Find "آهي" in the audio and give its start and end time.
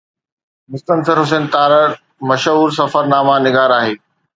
3.81-3.93